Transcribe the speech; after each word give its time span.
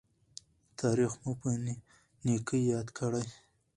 تاریخ 0.79 1.11
مو 1.21 1.31
په 1.39 1.49
نیکۍ 2.25 2.61
یاد 2.73 2.87
کړي. 2.97 3.25